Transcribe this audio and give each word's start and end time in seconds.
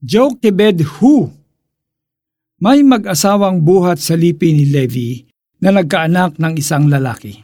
Jochebed 0.00 0.80
Hu 0.96 1.28
May 2.56 2.80
mag-asawang 2.80 3.60
buhat 3.60 4.00
sa 4.00 4.16
lipi 4.16 4.56
ni 4.56 4.64
Levi 4.64 5.28
na 5.60 5.76
nagkaanak 5.76 6.40
ng 6.40 6.56
isang 6.56 6.88
lalaki. 6.88 7.36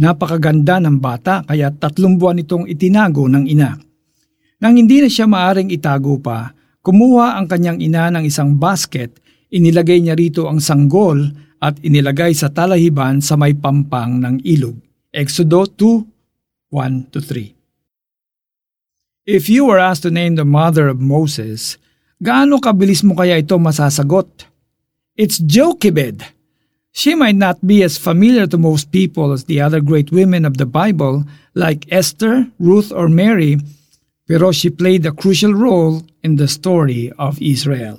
Napakaganda 0.00 0.80
ng 0.80 0.96
bata 0.96 1.44
kaya 1.44 1.68
tatlong 1.68 2.16
buwan 2.16 2.40
itong 2.40 2.64
itinago 2.64 3.28
ng 3.28 3.44
ina. 3.44 3.76
Nang 4.64 4.80
hindi 4.80 5.04
na 5.04 5.12
siya 5.12 5.28
maaring 5.28 5.68
itago 5.68 6.16
pa, 6.16 6.56
kumuha 6.80 7.36
ang 7.36 7.44
kanyang 7.44 7.84
ina 7.84 8.08
ng 8.08 8.24
isang 8.24 8.56
basket, 8.56 9.20
inilagay 9.52 10.00
niya 10.00 10.16
rito 10.16 10.48
ang 10.48 10.64
sanggol 10.64 11.20
at 11.60 11.76
inilagay 11.84 12.32
sa 12.32 12.48
talahiban 12.48 13.20
sa 13.20 13.36
may 13.36 13.52
pampang 13.52 14.16
ng 14.16 14.40
ilog. 14.48 14.80
Exodo 15.12 15.68
2, 15.68 16.72
1-3 16.72 19.28
If 19.28 19.52
you 19.52 19.68
were 19.68 19.76
asked 19.76 20.08
to 20.08 20.10
name 20.10 20.40
the 20.40 20.48
mother 20.48 20.88
of 20.88 21.04
Moses, 21.04 21.76
gaano 22.22 22.62
kabilis 22.62 23.02
mo 23.02 23.18
kaya 23.18 23.42
ito 23.42 23.58
masasagot? 23.58 24.46
It's 25.18 25.42
Jochebed. 25.42 26.22
She 26.94 27.18
might 27.18 27.36
not 27.36 27.58
be 27.66 27.82
as 27.82 27.98
familiar 27.98 28.46
to 28.46 28.60
most 28.60 28.94
people 28.94 29.34
as 29.34 29.50
the 29.50 29.58
other 29.58 29.82
great 29.82 30.14
women 30.14 30.46
of 30.46 30.60
the 30.60 30.68
Bible 30.68 31.26
like 31.58 31.90
Esther, 31.90 32.46
Ruth, 32.62 32.94
or 32.94 33.10
Mary, 33.10 33.58
pero 34.30 34.54
she 34.54 34.70
played 34.70 35.02
a 35.04 35.12
crucial 35.16 35.52
role 35.52 36.06
in 36.22 36.38
the 36.38 36.46
story 36.46 37.10
of 37.18 37.42
Israel. 37.42 37.98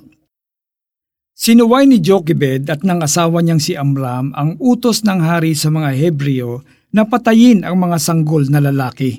Sinuway 1.34 1.84
ni 1.90 1.98
Jochebed 1.98 2.70
at 2.70 2.86
ng 2.86 3.02
asawa 3.02 3.42
niyang 3.42 3.58
si 3.58 3.74
Amram 3.74 4.30
ang 4.38 4.54
utos 4.62 5.02
ng 5.02 5.18
hari 5.18 5.58
sa 5.58 5.68
mga 5.68 5.90
Hebreo 5.98 6.62
na 6.94 7.02
patayin 7.02 7.66
ang 7.66 7.74
mga 7.74 7.98
sanggol 7.98 8.46
na 8.46 8.62
lalaki. 8.62 9.18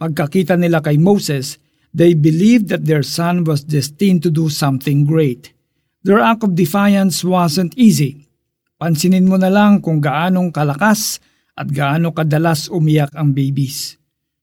Pagkakita 0.00 0.56
nila 0.56 0.80
kay 0.80 0.96
Moses, 0.96 1.60
they 1.96 2.12
believed 2.12 2.68
that 2.68 2.84
their 2.84 3.00
son 3.00 3.40
was 3.48 3.64
destined 3.64 4.20
to 4.20 4.28
do 4.28 4.52
something 4.52 5.08
great. 5.08 5.56
Their 6.04 6.20
act 6.20 6.44
of 6.44 6.52
defiance 6.52 7.24
wasn't 7.24 7.72
easy. 7.80 8.28
Pansinin 8.76 9.24
mo 9.24 9.40
na 9.40 9.48
lang 9.48 9.80
kung 9.80 10.04
gaanong 10.04 10.52
kalakas 10.52 11.16
at 11.56 11.72
gaano 11.72 12.12
kadalas 12.12 12.68
umiyak 12.68 13.16
ang 13.16 13.32
babies. 13.32 13.96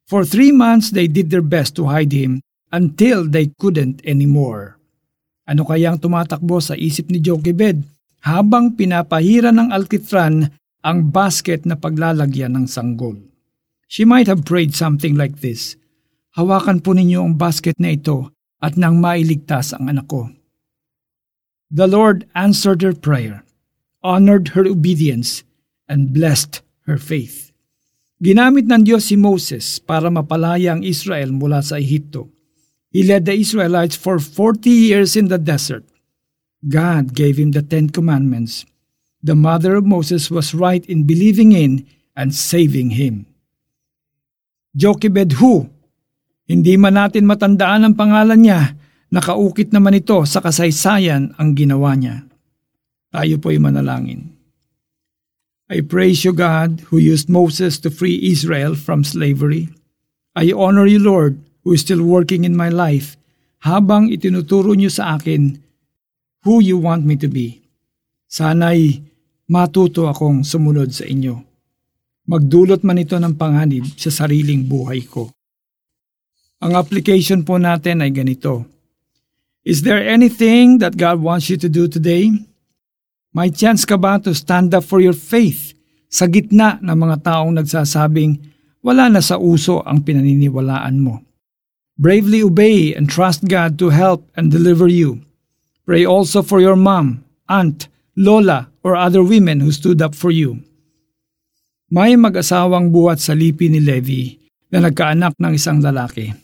For 0.09 0.25
three 0.25 0.49
months 0.49 0.89
they 0.89 1.05
did 1.05 1.29
their 1.29 1.45
best 1.45 1.77
to 1.77 1.85
hide 1.85 2.09
him 2.09 2.41
until 2.73 3.29
they 3.29 3.53
couldn't 3.61 4.01
anymore. 4.01 4.81
Ano 5.45 5.69
kayang 5.69 6.01
tumatakbo 6.01 6.57
sa 6.57 6.73
isip 6.73 7.13
ni 7.13 7.21
Jochebed 7.21 7.85
habang 8.25 8.73
pinapahira 8.73 9.53
ng 9.53 9.69
alkitran 9.69 10.49
ang 10.81 11.13
basket 11.13 11.69
na 11.69 11.77
paglalagyan 11.77 12.57
ng 12.57 12.65
sanggol? 12.65 13.21
She 13.85 14.09
might 14.09 14.25
have 14.25 14.41
prayed 14.41 14.73
something 14.73 15.13
like 15.13 15.45
this. 15.45 15.77
Hawakan 16.33 16.81
po 16.81 16.97
ninyo 16.97 17.21
ang 17.21 17.33
basket 17.37 17.77
na 17.77 17.93
ito 17.93 18.33
at 18.57 18.73
nang 18.73 18.97
mailigtas 18.97 19.77
ang 19.77 19.85
anak 19.85 20.09
ko. 20.09 20.33
The 21.69 21.85
Lord 21.85 22.25
answered 22.33 22.81
her 22.81 22.97
prayer, 22.97 23.45
honored 24.01 24.57
her 24.57 24.65
obedience, 24.65 25.45
and 25.85 26.09
blessed 26.09 26.65
her 26.89 26.97
faith. 26.97 27.53
Ginamit 28.23 28.69
ng 28.69 28.87
Diyos 28.87 29.11
si 29.11 29.17
Moses 29.19 29.77
para 29.83 30.07
mapalaya 30.07 30.73
ang 30.73 30.81
Israel 30.81 31.33
mula 31.35 31.59
sa 31.59 31.77
Ehipto. 31.77 32.29
He 32.93 33.03
led 33.03 33.25
the 33.25 33.33
Israelites 33.35 33.97
for 33.97 34.21
40 34.21 34.69
years 34.69 35.17
in 35.17 35.27
the 35.27 35.41
desert. 35.41 35.83
God 36.63 37.17
gave 37.17 37.41
him 37.41 37.51
the 37.51 37.65
Ten 37.65 37.89
Commandments. 37.89 38.69
The 39.25 39.35
mother 39.35 39.75
of 39.75 39.89
Moses 39.89 40.29
was 40.29 40.53
right 40.53 40.85
in 40.85 41.09
believing 41.09 41.51
in 41.51 41.89
and 42.15 42.33
saving 42.33 42.95
him. 42.95 43.25
Jochebed 44.77 45.41
Hu. 45.41 45.72
Hindi 46.43 46.75
man 46.75 46.99
natin 46.99 47.23
matandaan 47.23 47.87
ang 47.87 47.95
pangalan 47.95 48.39
niya, 48.43 48.75
nakaukit 49.15 49.71
naman 49.71 49.95
ito 49.95 50.27
sa 50.27 50.43
kasaysayan 50.43 51.35
ang 51.39 51.55
ginawa 51.55 51.95
niya. 51.95 52.27
Tayo 53.13 53.39
po'y 53.39 53.61
manalangin. 53.61 54.33
I 55.71 55.79
praise 55.79 56.27
you, 56.27 56.35
God, 56.35 56.91
who 56.91 56.99
used 56.99 57.31
Moses 57.31 57.79
to 57.81 57.89
free 57.89 58.19
Israel 58.27 58.75
from 58.75 59.07
slavery. 59.07 59.71
I 60.35 60.51
honor 60.51 60.83
you, 60.83 60.99
Lord, 60.99 61.39
who 61.63 61.71
is 61.71 61.81
still 61.81 62.03
working 62.03 62.43
in 62.43 62.57
my 62.57 62.67
life 62.67 63.15
habang 63.63 64.11
itinuturo 64.11 64.75
niyo 64.75 64.91
sa 64.91 65.15
akin 65.15 65.55
who 66.43 66.59
you 66.59 66.75
want 66.75 67.07
me 67.07 67.15
to 67.15 67.31
be. 67.31 67.63
Sana'y 68.27 68.99
matuto 69.47 70.11
akong 70.11 70.43
sumunod 70.43 70.91
sa 70.91 71.07
inyo. 71.07 71.39
Magdulot 72.27 72.83
man 72.83 72.99
ito 72.99 73.15
ng 73.15 73.39
panganib 73.39 73.87
sa 73.95 74.11
sariling 74.11 74.67
buhay 74.67 75.07
ko. 75.07 75.31
Ang 76.63 76.79
application 76.79 77.43
po 77.43 77.59
natin 77.59 77.99
ay 77.99 78.15
ganito. 78.15 78.63
Is 79.67 79.83
there 79.83 79.99
anything 79.99 80.79
that 80.79 80.95
God 80.95 81.19
wants 81.19 81.51
you 81.51 81.59
to 81.59 81.67
do 81.67 81.91
today? 81.91 82.31
May 83.35 83.51
chance 83.51 83.83
ka 83.83 83.99
ba 83.99 84.15
to 84.23 84.31
stand 84.31 84.71
up 84.71 84.87
for 84.87 85.03
your 85.03 85.15
faith 85.15 85.75
sa 86.07 86.23
gitna 86.23 86.79
ng 86.79 86.95
mga 86.95 87.27
taong 87.27 87.59
nagsasabing 87.59 88.39
wala 88.79 89.11
na 89.11 89.19
sa 89.19 89.35
uso 89.35 89.83
ang 89.83 90.07
pinaniniwalaan 90.07 91.03
mo? 91.03 91.19
Bravely 91.99 92.39
obey 92.39 92.95
and 92.95 93.11
trust 93.11 93.43
God 93.43 93.75
to 93.83 93.91
help 93.91 94.23
and 94.39 94.47
deliver 94.47 94.87
you. 94.87 95.19
Pray 95.83 96.07
also 96.07 96.39
for 96.39 96.63
your 96.63 96.79
mom, 96.79 97.27
aunt, 97.51 97.91
lola, 98.15 98.71
or 98.87 98.95
other 98.95 99.19
women 99.19 99.59
who 99.59 99.75
stood 99.75 99.99
up 99.99 100.15
for 100.15 100.31
you. 100.31 100.63
May 101.91 102.15
mag-asawang 102.15 102.87
buhat 102.87 103.19
sa 103.19 103.35
lipi 103.35 103.67
ni 103.67 103.83
Levi 103.83 104.39
na 104.71 104.87
nagkaanak 104.87 105.35
ng 105.37 105.53
isang 105.53 105.83
lalaki. 105.83 106.42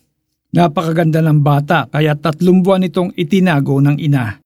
Napakaganda 0.50 1.22
ng 1.22 1.46
bata 1.46 1.86
kaya 1.86 2.18
tatlong 2.18 2.66
buwan 2.66 2.90
itong 2.90 3.14
itinago 3.14 3.78
ng 3.78 4.02
ina. 4.02 4.42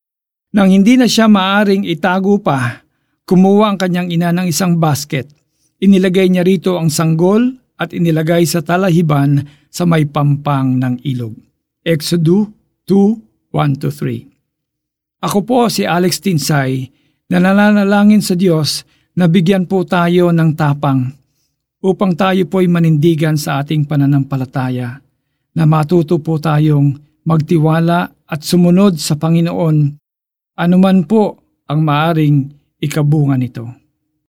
Nang 0.54 0.70
hindi 0.70 1.00
na 1.00 1.08
siya 1.08 1.32
maaring 1.32 1.88
itago 1.88 2.44
pa, 2.44 2.84
kumuha 3.24 3.74
ang 3.74 3.78
kanyang 3.80 4.12
ina 4.12 4.36
ng 4.36 4.52
isang 4.52 4.76
basket. 4.76 5.32
Inilagay 5.80 6.28
niya 6.28 6.44
rito 6.44 6.76
ang 6.76 6.92
sanggol 6.92 7.56
at 7.80 7.96
inilagay 7.96 8.44
sa 8.44 8.60
talahiban 8.60 9.42
sa 9.72 9.88
may 9.88 10.04
pampang 10.04 10.78
ng 10.78 10.96
ilog. 11.08 11.34
Exodus 11.84 12.52
2, 12.88 13.52
1-3 13.52 15.24
Ako 15.24 15.40
po 15.44 15.68
si 15.68 15.84
Alex 15.84 16.24
Tinsay 16.24 16.88
na 17.32 17.40
nananalangin 17.44 18.24
sa 18.24 18.36
Diyos 18.36 18.88
na 19.16 19.28
bigyan 19.28 19.68
po 19.68 19.84
tayo 19.88 20.32
ng 20.32 20.52
tapang 20.56 21.12
upang 21.84 22.16
tayo 22.16 22.48
po'y 22.48 22.72
manindigan 22.72 23.36
sa 23.36 23.60
ating 23.60 23.84
pananampalataya 23.84 25.03
na 25.54 25.64
matuto 25.70 26.18
po 26.20 26.42
tayong 26.42 26.98
magtiwala 27.24 28.12
at 28.26 28.42
sumunod 28.42 28.98
sa 28.98 29.16
Panginoon 29.16 29.96
anuman 30.58 31.06
po 31.06 31.40
ang 31.70 31.80
maaring 31.82 32.52
ikabunga 32.82 33.40
nito. 33.40 33.83